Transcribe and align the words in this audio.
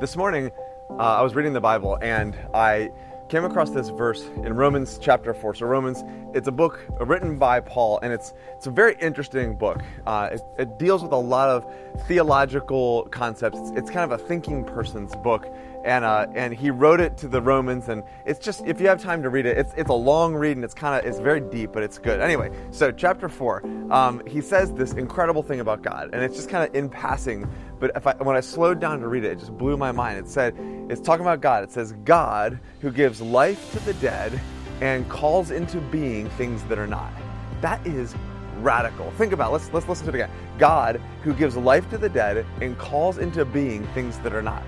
This 0.00 0.16
morning, 0.16 0.52
uh, 0.90 0.94
I 0.94 1.22
was 1.22 1.34
reading 1.34 1.52
the 1.52 1.60
Bible 1.60 1.98
and 2.00 2.36
I 2.54 2.92
came 3.28 3.44
across 3.44 3.70
this 3.70 3.88
verse 3.88 4.22
in 4.44 4.54
Romans 4.54 4.96
chapter 5.02 5.34
4. 5.34 5.56
So, 5.56 5.66
Romans, 5.66 6.04
it's 6.34 6.46
a 6.46 6.52
book 6.52 6.78
written 7.00 7.36
by 7.36 7.58
Paul, 7.58 7.98
and 8.04 8.12
it's, 8.12 8.32
it's 8.56 8.68
a 8.68 8.70
very 8.70 8.94
interesting 9.00 9.56
book. 9.56 9.82
Uh, 10.06 10.28
it, 10.32 10.40
it, 10.56 10.78
deals 10.78 11.02
with 11.02 11.10
a 11.10 11.16
lot 11.16 11.48
of 11.48 11.66
theological 12.06 13.08
concepts. 13.10 13.58
It's, 13.58 13.70
it's 13.70 13.90
kind 13.90 14.10
of 14.10 14.12
a 14.12 14.22
thinking 14.22 14.64
person's 14.64 15.16
book 15.16 15.52
and 15.84 16.04
uh, 16.04 16.26
and 16.34 16.54
he 16.54 16.70
wrote 16.70 17.00
it 17.00 17.16
to 17.18 17.28
the 17.28 17.40
Romans, 17.40 17.88
and 17.88 18.02
it's 18.26 18.38
just 18.38 18.66
if 18.66 18.80
you 18.80 18.88
have 18.88 19.00
time 19.00 19.22
to 19.22 19.30
read 19.30 19.46
it, 19.46 19.56
it's 19.56 19.72
it's 19.76 19.90
a 19.90 19.94
long 19.94 20.34
read 20.34 20.56
and 20.56 20.64
it's 20.64 20.74
kind 20.74 20.98
of 20.98 21.08
it's 21.08 21.20
very 21.20 21.40
deep, 21.40 21.72
but 21.72 21.82
it's 21.82 21.98
good. 21.98 22.20
Anyway, 22.20 22.50
so 22.70 22.90
chapter 22.90 23.28
four, 23.28 23.64
um, 23.90 24.24
he 24.26 24.40
says 24.40 24.72
this 24.72 24.92
incredible 24.92 25.42
thing 25.42 25.60
about 25.60 25.82
God, 25.82 26.10
and 26.12 26.22
it's 26.22 26.36
just 26.36 26.48
kind 26.48 26.68
of 26.68 26.74
in 26.74 26.88
passing. 26.88 27.48
But 27.78 27.92
if 27.94 28.06
I, 28.06 28.14
when 28.14 28.36
I 28.36 28.40
slowed 28.40 28.80
down 28.80 29.00
to 29.00 29.08
read 29.08 29.24
it, 29.24 29.32
it 29.32 29.38
just 29.38 29.56
blew 29.56 29.76
my 29.76 29.92
mind. 29.92 30.18
It 30.18 30.28
said 30.28 30.56
it's 30.88 31.00
talking 31.00 31.24
about 31.24 31.40
God. 31.40 31.64
It 31.64 31.70
says 31.70 31.92
God 32.04 32.58
who 32.80 32.90
gives 32.90 33.20
life 33.20 33.72
to 33.72 33.80
the 33.80 33.94
dead 33.94 34.40
and 34.80 35.08
calls 35.08 35.50
into 35.50 35.80
being 35.80 36.28
things 36.30 36.62
that 36.64 36.78
are 36.78 36.86
not. 36.86 37.12
That 37.60 37.84
is 37.86 38.14
radical. 38.60 39.10
Think 39.12 39.32
about 39.32 39.50
it. 39.50 39.52
let's 39.52 39.72
let's 39.72 39.88
listen 39.88 40.06
to 40.06 40.12
it 40.12 40.14
again. 40.16 40.30
God 40.58 41.00
who 41.22 41.32
gives 41.32 41.56
life 41.56 41.88
to 41.90 41.98
the 41.98 42.08
dead 42.08 42.44
and 42.60 42.76
calls 42.78 43.18
into 43.18 43.44
being 43.44 43.86
things 43.88 44.18
that 44.20 44.32
are 44.32 44.42
not 44.42 44.62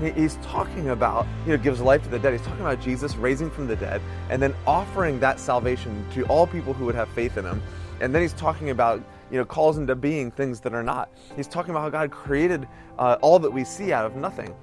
he's 0.00 0.36
talking 0.36 0.90
about, 0.90 1.26
you 1.46 1.52
know, 1.52 1.62
gives 1.62 1.80
life 1.80 2.02
to 2.02 2.08
the 2.08 2.18
dead. 2.18 2.32
He's 2.32 2.42
talking 2.42 2.60
about 2.60 2.80
Jesus 2.80 3.16
raising 3.16 3.50
from 3.50 3.66
the 3.66 3.76
dead 3.76 4.00
and 4.30 4.40
then 4.40 4.54
offering 4.66 5.20
that 5.20 5.38
salvation 5.38 6.06
to 6.14 6.24
all 6.24 6.46
people 6.46 6.72
who 6.72 6.84
would 6.86 6.94
have 6.94 7.08
faith 7.10 7.36
in 7.36 7.44
him. 7.44 7.62
And 8.00 8.14
then 8.14 8.22
he's 8.22 8.32
talking 8.32 8.70
about, 8.70 9.02
you 9.30 9.38
know, 9.38 9.44
calls 9.44 9.78
into 9.78 9.94
being 9.94 10.30
things 10.30 10.60
that 10.60 10.74
are 10.74 10.82
not. 10.82 11.10
He's 11.36 11.46
talking 11.46 11.70
about 11.70 11.82
how 11.82 11.90
God 11.90 12.10
created 12.10 12.66
uh, 12.98 13.16
all 13.22 13.38
that 13.38 13.50
we 13.50 13.64
see 13.64 13.92
out 13.92 14.06
of 14.06 14.16
nothing. 14.16 14.54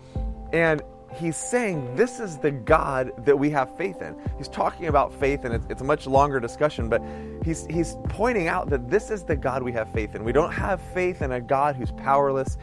And 0.51 0.81
he's 1.15 1.37
saying 1.37 1.95
this 1.95 2.19
is 2.19 2.37
the 2.37 2.51
God 2.51 3.11
that 3.25 3.37
we 3.37 3.49
have 3.49 3.75
faith 3.77 4.01
in. 4.01 4.15
He's 4.37 4.47
talking 4.47 4.87
about 4.87 5.13
faith, 5.13 5.45
and 5.45 5.53
it's, 5.53 5.65
it's, 5.69 5.81
a 5.81 5.85
much 5.85 6.07
longer 6.07 6.39
discussion, 6.39 6.89
but 6.89 7.01
he's, 7.43 7.65
he's 7.67 7.95
pointing 8.09 8.47
out 8.47 8.69
that 8.69 8.89
this 8.89 9.09
is 9.09 9.23
the 9.23 9.35
God 9.35 9.63
we 9.63 9.71
have 9.71 9.91
faith 9.91 10.15
in. 10.15 10.23
We 10.23 10.31
don't 10.31 10.51
have 10.51 10.81
faith 10.93 11.21
in 11.21 11.31
a 11.31 11.41
God 11.41 11.75
who's 11.75 11.91
powerless, 11.91 12.57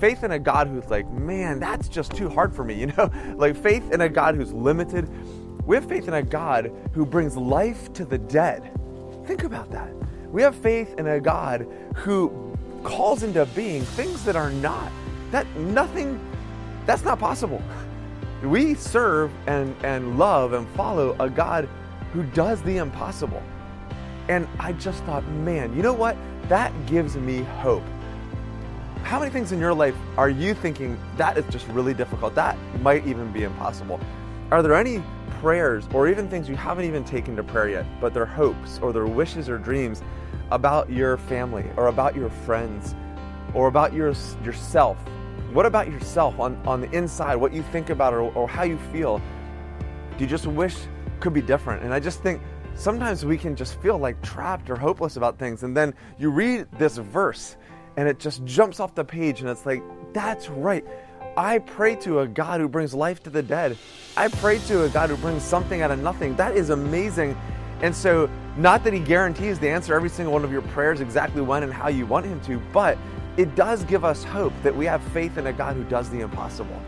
faith 0.00 0.24
in 0.24 0.32
a 0.32 0.38
God 0.38 0.66
who's 0.66 0.88
like, 0.88 1.08
man, 1.10 1.60
that's 1.60 1.88
just 1.88 2.12
too 2.12 2.28
hard 2.28 2.54
for 2.54 2.64
me, 2.64 2.74
you 2.80 2.86
know? 2.86 3.10
Like 3.36 3.56
faith 3.56 3.92
in 3.92 4.00
a 4.00 4.08
God 4.08 4.34
who's 4.34 4.52
limited. 4.52 5.08
We 5.66 5.76
have 5.76 5.84
faith 5.84 6.08
in 6.08 6.14
a 6.14 6.22
God 6.22 6.72
who 6.92 7.04
brings 7.04 7.36
life 7.36 7.92
to 7.92 8.04
the 8.04 8.18
dead. 8.18 8.72
Think 9.26 9.44
about 9.44 9.70
that. 9.70 9.92
We 10.28 10.42
have 10.42 10.56
faith 10.56 10.94
in 10.98 11.06
a 11.06 11.20
God 11.20 11.68
who 11.96 12.56
calls 12.82 13.22
into 13.22 13.44
being 13.46 13.82
things 13.82 14.24
that 14.24 14.36
are 14.36 14.50
not. 14.50 14.90
That 15.30 15.46
nothing, 15.56 16.18
that's 16.86 17.04
not 17.04 17.18
possible. 17.18 17.62
We 18.42 18.72
serve 18.74 19.30
and, 19.46 19.76
and 19.84 20.18
love 20.18 20.54
and 20.54 20.66
follow 20.70 21.14
a 21.20 21.28
God 21.28 21.68
who 22.14 22.22
does 22.22 22.62
the 22.62 22.78
impossible. 22.78 23.42
And 24.30 24.48
I 24.58 24.72
just 24.72 25.04
thought, 25.04 25.28
man, 25.28 25.76
you 25.76 25.82
know 25.82 25.92
what? 25.92 26.16
That 26.48 26.72
gives 26.86 27.16
me 27.16 27.42
hope 27.42 27.82
how 29.10 29.18
many 29.18 29.28
things 29.28 29.50
in 29.50 29.58
your 29.58 29.74
life 29.74 29.96
are 30.16 30.30
you 30.30 30.54
thinking 30.54 30.96
that 31.16 31.36
is 31.36 31.44
just 31.46 31.66
really 31.66 31.92
difficult? 31.92 32.32
That 32.36 32.56
might 32.80 33.04
even 33.08 33.32
be 33.32 33.42
impossible. 33.42 33.98
Are 34.52 34.62
there 34.62 34.76
any 34.76 35.02
prayers 35.40 35.88
or 35.92 36.06
even 36.06 36.28
things 36.28 36.48
you 36.48 36.54
haven't 36.54 36.84
even 36.84 37.02
taken 37.02 37.34
to 37.34 37.42
prayer 37.42 37.68
yet, 37.68 37.86
but 38.00 38.14
they're 38.14 38.24
hopes 38.24 38.78
or 38.78 38.92
their 38.92 39.08
wishes 39.08 39.48
or 39.48 39.58
dreams 39.58 40.00
about 40.52 40.88
your 40.88 41.16
family 41.16 41.68
or 41.76 41.88
about 41.88 42.14
your 42.14 42.30
friends 42.30 42.94
or 43.52 43.66
about 43.66 43.92
your, 43.92 44.14
yourself? 44.44 44.96
What 45.52 45.66
about 45.66 45.88
yourself 45.88 46.38
on, 46.38 46.54
on 46.64 46.80
the 46.80 46.90
inside, 46.92 47.34
what 47.34 47.52
you 47.52 47.64
think 47.64 47.90
about 47.90 48.14
or, 48.14 48.20
or 48.20 48.46
how 48.46 48.62
you 48.62 48.78
feel? 48.92 49.20
Do 50.18 50.22
you 50.22 50.30
just 50.30 50.46
wish 50.46 50.76
could 51.18 51.34
be 51.34 51.42
different? 51.42 51.82
And 51.82 51.92
I 51.92 51.98
just 51.98 52.22
think 52.22 52.40
sometimes 52.76 53.24
we 53.24 53.36
can 53.36 53.56
just 53.56 53.74
feel 53.80 53.98
like 53.98 54.22
trapped 54.22 54.70
or 54.70 54.76
hopeless 54.76 55.16
about 55.16 55.36
things. 55.36 55.64
And 55.64 55.76
then 55.76 55.94
you 56.16 56.30
read 56.30 56.68
this 56.78 56.96
verse 56.96 57.56
and 57.96 58.08
it 58.08 58.18
just 58.18 58.44
jumps 58.44 58.80
off 58.80 58.94
the 58.94 59.04
page 59.04 59.40
and 59.40 59.50
it's 59.50 59.66
like, 59.66 59.82
that's 60.12 60.48
right. 60.48 60.84
I 61.36 61.58
pray 61.58 61.94
to 61.96 62.20
a 62.20 62.26
God 62.26 62.60
who 62.60 62.68
brings 62.68 62.92
life 62.92 63.22
to 63.22 63.30
the 63.30 63.42
dead. 63.42 63.76
I 64.16 64.28
pray 64.28 64.58
to 64.66 64.84
a 64.84 64.88
God 64.88 65.10
who 65.10 65.16
brings 65.16 65.42
something 65.42 65.82
out 65.82 65.90
of 65.90 66.00
nothing. 66.00 66.34
That 66.36 66.56
is 66.56 66.70
amazing. 66.70 67.36
And 67.82 67.94
so, 67.94 68.28
not 68.56 68.84
that 68.84 68.92
He 68.92 69.00
guarantees 69.00 69.58
the 69.58 69.68
answer 69.68 69.94
every 69.94 70.10
single 70.10 70.32
one 70.32 70.44
of 70.44 70.52
your 70.52 70.62
prayers 70.62 71.00
exactly 71.00 71.40
when 71.40 71.62
and 71.62 71.72
how 71.72 71.88
you 71.88 72.04
want 72.04 72.26
Him 72.26 72.40
to, 72.42 72.60
but 72.72 72.98
it 73.36 73.54
does 73.54 73.84
give 73.84 74.04
us 74.04 74.24
hope 74.24 74.52
that 74.62 74.74
we 74.74 74.84
have 74.86 75.02
faith 75.12 75.38
in 75.38 75.46
a 75.46 75.52
God 75.52 75.76
who 75.76 75.84
does 75.84 76.10
the 76.10 76.20
impossible. 76.20 76.80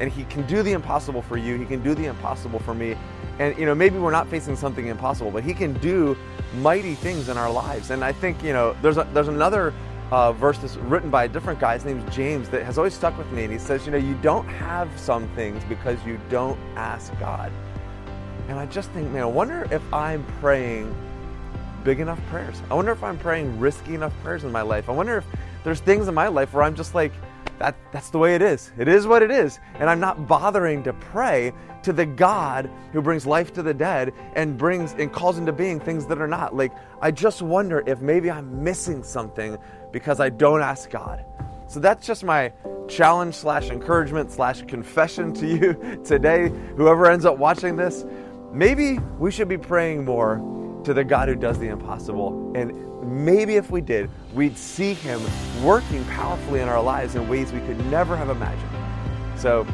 And 0.00 0.12
He 0.12 0.24
can 0.24 0.46
do 0.46 0.62
the 0.62 0.72
impossible 0.72 1.22
for 1.22 1.36
you, 1.36 1.56
He 1.56 1.64
can 1.64 1.82
do 1.82 1.94
the 1.94 2.06
impossible 2.06 2.58
for 2.58 2.74
me. 2.74 2.96
And, 3.38 3.56
you 3.56 3.64
know, 3.66 3.74
maybe 3.74 3.98
we're 3.98 4.10
not 4.10 4.28
facing 4.28 4.56
something 4.56 4.88
impossible, 4.88 5.30
but 5.30 5.44
He 5.44 5.54
can 5.54 5.72
do 5.74 6.16
mighty 6.56 6.94
things 6.94 7.28
in 7.28 7.38
our 7.38 7.50
lives. 7.50 7.90
And 7.90 8.04
I 8.04 8.12
think, 8.12 8.42
you 8.42 8.52
know, 8.52 8.76
there's, 8.82 8.98
a, 8.98 9.08
there's 9.14 9.28
another 9.28 9.72
uh, 10.10 10.32
verse 10.32 10.58
that's 10.58 10.76
written 10.76 11.10
by 11.10 11.24
a 11.24 11.28
different 11.28 11.60
guy. 11.60 11.74
His 11.74 11.84
name's 11.84 12.14
James 12.14 12.48
that 12.50 12.62
has 12.64 12.78
always 12.78 12.94
stuck 12.94 13.16
with 13.18 13.30
me. 13.32 13.44
And 13.44 13.52
he 13.52 13.58
says, 13.58 13.84
you 13.84 13.92
know, 13.92 13.98
you 13.98 14.14
don't 14.22 14.46
have 14.46 14.88
some 14.98 15.28
things 15.28 15.62
because 15.64 16.02
you 16.04 16.18
don't 16.28 16.58
ask 16.76 17.18
God. 17.18 17.52
And 18.48 18.58
I 18.58 18.66
just 18.66 18.90
think, 18.90 19.10
man, 19.10 19.22
I 19.22 19.26
wonder 19.26 19.66
if 19.70 19.82
I'm 19.92 20.24
praying 20.40 20.94
big 21.84 22.00
enough 22.00 22.20
prayers. 22.26 22.60
I 22.70 22.74
wonder 22.74 22.92
if 22.92 23.04
I'm 23.04 23.18
praying 23.18 23.58
risky 23.60 23.94
enough 23.94 24.12
prayers 24.22 24.44
in 24.44 24.52
my 24.52 24.62
life. 24.62 24.88
I 24.88 24.92
wonder 24.92 25.18
if 25.18 25.26
there's 25.64 25.80
things 25.80 26.08
in 26.08 26.14
my 26.14 26.28
life 26.28 26.54
where 26.54 26.62
I'm 26.62 26.74
just 26.74 26.94
like, 26.94 27.12
that, 27.58 27.76
that's 27.92 28.10
the 28.10 28.18
way 28.18 28.34
it 28.34 28.42
is. 28.42 28.70
It 28.78 28.88
is 28.88 29.06
what 29.06 29.22
it 29.22 29.30
is. 29.30 29.58
And 29.74 29.90
I'm 29.90 30.00
not 30.00 30.26
bothering 30.28 30.84
to 30.84 30.92
pray 30.92 31.52
to 31.82 31.92
the 31.92 32.06
God 32.06 32.70
who 32.92 33.02
brings 33.02 33.26
life 33.26 33.52
to 33.54 33.62
the 33.62 33.74
dead 33.74 34.12
and 34.34 34.56
brings 34.56 34.92
and 34.92 35.12
calls 35.12 35.38
into 35.38 35.52
being 35.52 35.80
things 35.80 36.06
that 36.06 36.20
are 36.20 36.28
not. 36.28 36.54
Like, 36.54 36.72
I 37.00 37.10
just 37.10 37.42
wonder 37.42 37.82
if 37.86 38.00
maybe 38.00 38.30
I'm 38.30 38.62
missing 38.62 39.02
something 39.02 39.58
because 39.92 40.20
I 40.20 40.28
don't 40.28 40.62
ask 40.62 40.90
God. 40.90 41.24
So 41.66 41.80
that's 41.80 42.06
just 42.06 42.24
my 42.24 42.52
challenge 42.88 43.34
slash 43.34 43.70
encouragement 43.70 44.30
slash 44.30 44.62
confession 44.62 45.32
to 45.34 45.46
you 45.46 46.00
today. 46.04 46.48
Whoever 46.76 47.10
ends 47.10 47.24
up 47.24 47.38
watching 47.38 47.76
this, 47.76 48.04
maybe 48.52 48.98
we 49.18 49.30
should 49.30 49.48
be 49.48 49.58
praying 49.58 50.04
more 50.04 50.38
to 50.88 50.94
the 50.94 51.04
God 51.04 51.28
who 51.28 51.34
does 51.34 51.58
the 51.58 51.68
impossible. 51.68 52.50
And 52.54 52.72
maybe 53.22 53.56
if 53.56 53.70
we 53.70 53.82
did, 53.82 54.08
we'd 54.32 54.56
see 54.56 54.94
Him 54.94 55.20
working 55.62 56.02
powerfully 56.06 56.60
in 56.60 56.68
our 56.68 56.82
lives 56.82 57.14
in 57.14 57.28
ways 57.28 57.52
we 57.52 57.60
could 57.60 57.78
never 57.90 58.16
have 58.16 58.30
imagined. 58.30 58.70
So, 59.36 59.66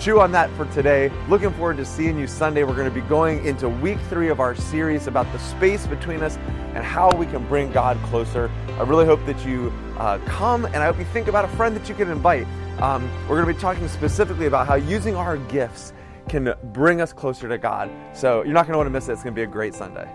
chew 0.00 0.18
on 0.18 0.32
that 0.32 0.50
for 0.52 0.64
today. 0.72 1.12
Looking 1.28 1.52
forward 1.52 1.76
to 1.76 1.84
seeing 1.84 2.18
you 2.18 2.26
Sunday. 2.26 2.64
We're 2.64 2.74
going 2.74 2.88
to 2.88 2.94
be 2.94 3.06
going 3.06 3.44
into 3.44 3.68
week 3.68 3.98
three 4.08 4.30
of 4.30 4.40
our 4.40 4.54
series 4.54 5.08
about 5.08 5.30
the 5.32 5.38
space 5.40 5.86
between 5.86 6.22
us 6.22 6.38
and 6.74 6.82
how 6.82 7.10
we 7.18 7.26
can 7.26 7.46
bring 7.48 7.70
God 7.70 7.98
closer. 8.04 8.50
I 8.70 8.82
really 8.84 9.04
hope 9.04 9.24
that 9.26 9.44
you 9.44 9.70
uh, 9.98 10.20
come 10.24 10.64
and 10.64 10.76
I 10.76 10.86
hope 10.86 10.98
you 10.98 11.04
think 11.04 11.28
about 11.28 11.44
a 11.44 11.48
friend 11.48 11.76
that 11.76 11.86
you 11.86 11.94
can 11.94 12.10
invite. 12.10 12.46
Um, 12.80 13.10
we're 13.28 13.36
going 13.36 13.46
to 13.46 13.54
be 13.54 13.60
talking 13.60 13.88
specifically 13.88 14.46
about 14.46 14.66
how 14.66 14.76
using 14.76 15.16
our 15.16 15.36
gifts 15.36 15.92
can 16.30 16.54
bring 16.72 17.02
us 17.02 17.12
closer 17.12 17.46
to 17.46 17.58
God. 17.58 17.90
So 18.14 18.42
you're 18.42 18.54
not 18.54 18.66
going 18.66 18.72
to 18.72 18.78
want 18.78 18.86
to 18.86 18.90
miss 18.90 19.10
it. 19.10 19.12
It's 19.12 19.22
going 19.22 19.34
to 19.34 19.38
be 19.38 19.44
a 19.44 19.46
great 19.46 19.74
Sunday. 19.74 20.10